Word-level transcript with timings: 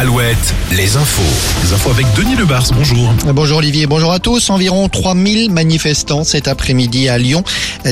Alouette, 0.00 0.54
les 0.76 0.96
infos. 0.96 1.22
Les 1.64 1.72
infos 1.72 1.90
avec 1.90 2.06
Denis 2.14 2.36
Lebars, 2.36 2.68
bonjour. 2.72 3.12
Bonjour 3.34 3.58
Olivier, 3.58 3.88
bonjour 3.88 4.12
à 4.12 4.20
tous. 4.20 4.48
Environ 4.48 4.88
3000 4.88 5.50
manifestants 5.50 6.22
cet 6.22 6.46
après-midi 6.46 7.08
à 7.08 7.18
Lyon. 7.18 7.42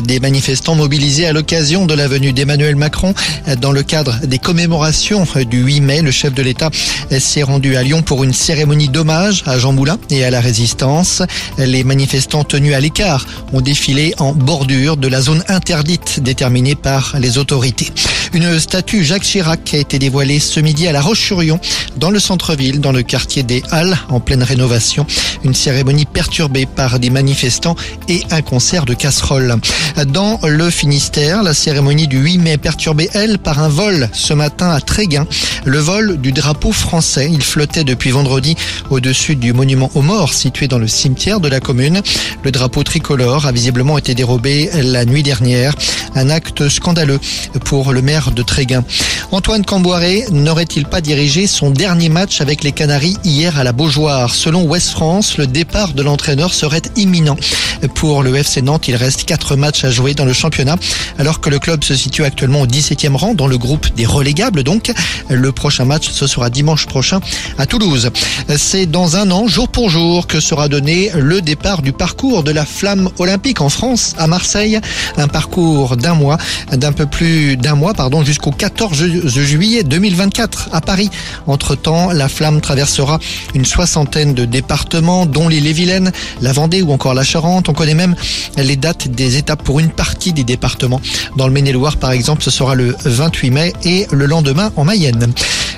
Des 0.04 0.20
manifestants 0.20 0.76
mobilisés 0.76 1.26
à 1.26 1.32
l'occasion 1.32 1.84
de 1.84 1.94
la 1.94 2.06
venue 2.06 2.32
d'Emmanuel 2.32 2.76
Macron 2.76 3.12
dans 3.60 3.72
le 3.72 3.82
cadre 3.82 4.20
des 4.24 4.38
commémorations 4.38 5.26
du 5.50 5.64
8 5.64 5.80
mai. 5.80 6.00
Le 6.00 6.12
chef 6.12 6.32
de 6.32 6.42
l'État 6.42 6.70
s'est 7.18 7.42
rendu 7.42 7.74
à 7.74 7.82
Lyon 7.82 8.02
pour 8.02 8.22
une 8.22 8.32
cérémonie 8.32 8.88
d'hommage 8.88 9.42
à 9.44 9.58
Jean 9.58 9.72
Moulin 9.72 9.98
et 10.08 10.24
à 10.24 10.30
la 10.30 10.40
résistance. 10.40 11.22
Les 11.58 11.82
manifestants 11.82 12.44
tenus 12.44 12.74
à 12.74 12.78
l'écart 12.78 13.26
ont 13.52 13.60
défilé 13.60 14.14
en 14.18 14.32
bordure 14.32 14.96
de 14.96 15.08
la 15.08 15.20
zone 15.20 15.42
interdite 15.48 16.20
déterminée 16.20 16.76
par 16.76 17.16
les 17.18 17.36
autorités. 17.36 17.90
Une 18.36 18.60
statue 18.60 19.02
Jacques 19.02 19.22
Chirac 19.22 19.72
a 19.72 19.78
été 19.78 19.98
dévoilée 19.98 20.40
ce 20.40 20.60
midi 20.60 20.86
à 20.86 20.92
La 20.92 21.00
Roche-sur-Yon, 21.00 21.58
dans 21.96 22.10
le 22.10 22.20
centre-ville, 22.20 22.82
dans 22.82 22.92
le 22.92 23.02
quartier 23.02 23.42
des 23.42 23.62
Halles, 23.70 23.96
en 24.10 24.20
pleine 24.20 24.42
rénovation. 24.42 25.06
Une 25.42 25.54
cérémonie 25.54 26.04
perturbée 26.04 26.66
par 26.66 26.98
des 26.98 27.08
manifestants 27.08 27.76
et 28.10 28.22
un 28.30 28.42
concert 28.42 28.84
de 28.84 28.92
casseroles. 28.92 29.56
Dans 30.08 30.38
le 30.44 30.68
Finistère, 30.68 31.42
la 31.42 31.54
cérémonie 31.54 32.08
du 32.08 32.18
8 32.18 32.36
mai 32.36 32.58
perturbée, 32.58 33.08
elle, 33.14 33.38
par 33.38 33.58
un 33.58 33.70
vol 33.70 34.10
ce 34.12 34.34
matin 34.34 34.68
à 34.68 34.82
Tréguin. 34.82 35.26
Le 35.64 35.78
vol 35.78 36.20
du 36.20 36.32
drapeau 36.32 36.72
français. 36.72 37.30
Il 37.32 37.42
flottait 37.42 37.84
depuis 37.84 38.10
vendredi 38.10 38.54
au-dessus 38.90 39.36
du 39.36 39.54
monument 39.54 39.90
aux 39.94 40.02
morts 40.02 40.34
situé 40.34 40.68
dans 40.68 40.78
le 40.78 40.88
cimetière 40.88 41.40
de 41.40 41.48
la 41.48 41.60
commune. 41.60 42.02
Le 42.44 42.50
drapeau 42.50 42.82
tricolore 42.82 43.46
a 43.46 43.52
visiblement 43.52 43.96
été 43.96 44.14
dérobé 44.14 44.68
la 44.74 45.06
nuit 45.06 45.22
dernière. 45.22 45.74
Un 46.14 46.28
acte 46.28 46.68
scandaleux 46.68 47.20
pour 47.64 47.92
le 47.92 48.02
maire 48.02 48.25
de 48.30 48.42
Tréguin. 48.42 48.84
Antoine 49.32 49.64
Camboiré 49.64 50.24
n'aurait-il 50.30 50.86
pas 50.86 51.00
dirigé 51.00 51.46
son 51.46 51.70
dernier 51.70 52.08
match 52.08 52.40
avec 52.40 52.64
les 52.64 52.72
Canaries 52.72 53.16
hier 53.24 53.58
à 53.58 53.64
la 53.64 53.72
Beaujoire? 53.72 54.34
Selon 54.34 54.64
West 54.64 54.90
France, 54.90 55.36
le 55.38 55.46
départ 55.46 55.92
de 55.92 56.02
l'entraîneur 56.02 56.54
serait 56.54 56.82
imminent. 56.96 57.36
Pour 57.94 58.22
le 58.22 58.34
FC 58.36 58.62
Nantes, 58.62 58.88
il 58.88 58.96
reste 58.96 59.24
quatre 59.24 59.56
matchs 59.56 59.84
à 59.84 59.90
jouer 59.90 60.14
dans 60.14 60.24
le 60.24 60.32
championnat, 60.32 60.76
alors 61.18 61.40
que 61.40 61.50
le 61.50 61.58
club 61.58 61.84
se 61.84 61.94
situe 61.94 62.24
actuellement 62.24 62.62
au 62.62 62.66
17e 62.66 63.16
rang 63.16 63.34
dans 63.34 63.46
le 63.46 63.58
groupe 63.58 63.86
des 63.94 64.06
relégables. 64.06 64.62
Donc, 64.62 64.92
le 65.28 65.52
prochain 65.52 65.84
match, 65.84 66.08
ce 66.10 66.26
sera 66.26 66.50
dimanche 66.50 66.86
prochain 66.86 67.20
à 67.58 67.66
Toulouse. 67.66 68.10
C'est 68.56 68.86
dans 68.86 69.16
un 69.16 69.30
an, 69.30 69.46
jour 69.46 69.68
pour 69.68 69.90
jour, 69.90 70.26
que 70.26 70.40
sera 70.40 70.68
donné 70.68 71.10
le 71.14 71.40
départ 71.40 71.82
du 71.82 71.92
parcours 71.92 72.42
de 72.42 72.50
la 72.50 72.64
flamme 72.64 73.10
olympique 73.18 73.60
en 73.60 73.68
France, 73.68 74.14
à 74.18 74.26
Marseille. 74.26 74.80
Un 75.16 75.28
parcours 75.28 75.96
d'un 75.96 76.14
mois, 76.14 76.38
d'un 76.72 76.92
peu 76.92 77.06
plus 77.06 77.56
d'un 77.56 77.74
mois, 77.74 77.94
pardon, 77.94 78.24
jusqu'au 78.24 78.50
14 78.50 79.26
juillet 79.26 79.82
2024 79.82 80.70
à 80.72 80.80
Paris. 80.80 81.10
Entre-temps, 81.46 82.10
la 82.12 82.28
flamme 82.28 82.60
traversera 82.60 83.18
une 83.54 83.64
soixantaine 83.64 84.34
de 84.34 84.44
départements, 84.44 85.26
dont 85.26 85.48
l'île-et-Vilaine, 85.48 86.12
la 86.40 86.52
Vendée 86.52 86.82
ou 86.82 86.92
encore 86.92 87.14
la 87.14 87.24
Charente. 87.24 87.65
On 87.68 87.72
connaît 87.72 87.94
même 87.94 88.14
les 88.56 88.76
dates 88.76 89.08
des 89.08 89.36
étapes 89.36 89.62
pour 89.62 89.80
une 89.80 89.90
partie 89.90 90.32
des 90.32 90.44
départements. 90.44 91.00
Dans 91.36 91.46
le 91.46 91.52
Maine-et-Loire, 91.52 91.96
par 91.96 92.12
exemple, 92.12 92.42
ce 92.42 92.50
sera 92.50 92.74
le 92.74 92.94
28 93.04 93.50
mai 93.50 93.72
et 93.84 94.06
le 94.12 94.26
lendemain 94.26 94.72
en 94.76 94.84
Mayenne. 94.84 95.32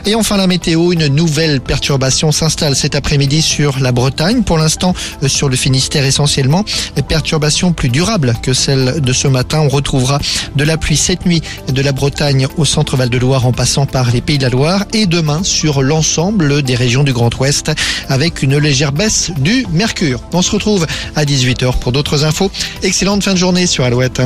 Et 0.06 0.14
enfin 0.14 0.36
la 0.36 0.47
météo, 0.47 0.92
une 0.92 1.09
nouvelle 1.09 1.61
perturbation 1.61 2.33
s'installe 2.33 2.75
cet 2.75 2.94
après-midi 2.94 3.42
sur 3.42 3.78
la 3.81 3.92
Bretagne. 3.92 4.42
Pour 4.42 4.56
l'instant, 4.56 4.94
sur 5.27 5.48
le 5.48 5.56
Finistère 5.56 6.05
essentiellement, 6.05 6.64
perturbation 7.09 7.72
plus 7.72 7.89
durable 7.89 8.34
que 8.42 8.53
celle 8.53 9.00
de 9.00 9.12
ce 9.12 9.28
matin. 9.28 9.61
On 9.61 9.69
retrouvera 9.69 10.19
de 10.56 10.64
la 10.64 10.77
pluie 10.77 10.97
cette 10.97 11.27
nuit 11.27 11.42
de 11.72 11.83
la 11.83 11.92
Bretagne 11.92 12.47
au 12.56 12.64
centre 12.64 12.97
Val-de-Loire 12.97 13.47
en 13.47 13.53
passant 13.53 13.86
par 13.86 14.11
les 14.11 14.20
Pays 14.20 14.39
de 14.39 14.44
la 14.44 14.50
Loire 14.50 14.84
et 14.92 15.06
demain 15.06 15.42
sur 15.42 15.83
l'ensemble 15.83 16.62
des 16.62 16.75
régions 16.75 17.03
du 17.03 17.12
Grand 17.12 17.36
Ouest 17.39 17.70
avec 18.09 18.42
une 18.42 18.56
légère 18.59 18.92
baisse 18.92 19.31
du 19.39 19.66
mercure. 19.72 20.20
On 20.33 20.42
se 20.42 20.53
retrouve 20.53 20.87
à 21.16 21.25
18h 21.25 21.78
pour 21.78 21.93
d'autres 21.93 22.25
infos. 22.25 22.50
Excellente 22.83 23.22
fin 23.22 23.33
de 23.33 23.39
journée 23.39 23.66
sur 23.66 23.84
Alouette. 23.84 24.21